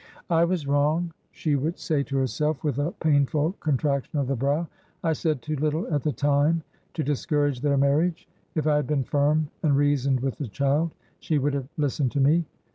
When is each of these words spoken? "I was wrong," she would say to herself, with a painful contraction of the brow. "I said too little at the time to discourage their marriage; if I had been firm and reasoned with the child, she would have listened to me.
"I 0.31 0.45
was 0.45 0.65
wrong," 0.65 1.13
she 1.29 1.55
would 1.55 1.77
say 1.77 2.01
to 2.05 2.17
herself, 2.17 2.63
with 2.63 2.79
a 2.79 2.89
painful 2.93 3.51
contraction 3.59 4.17
of 4.17 4.25
the 4.25 4.35
brow. 4.35 4.67
"I 5.03 5.13
said 5.13 5.43
too 5.43 5.55
little 5.57 5.85
at 5.93 6.01
the 6.01 6.11
time 6.11 6.63
to 6.95 7.03
discourage 7.03 7.61
their 7.61 7.77
marriage; 7.77 8.27
if 8.55 8.65
I 8.65 8.77
had 8.77 8.87
been 8.87 9.03
firm 9.03 9.49
and 9.61 9.75
reasoned 9.77 10.21
with 10.21 10.39
the 10.39 10.47
child, 10.47 10.95
she 11.19 11.37
would 11.37 11.53
have 11.53 11.69
listened 11.77 12.11
to 12.13 12.19
me. 12.19 12.45